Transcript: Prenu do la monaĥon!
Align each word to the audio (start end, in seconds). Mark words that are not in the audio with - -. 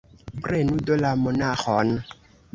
Prenu 0.45 0.79
do 0.87 0.97
la 1.03 1.13
monaĥon! 1.27 1.95